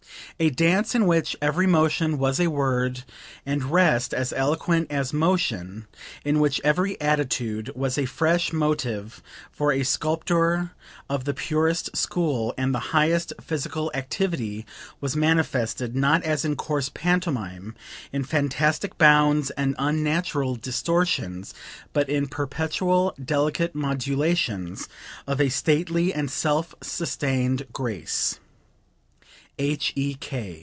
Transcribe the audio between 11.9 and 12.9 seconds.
school, and the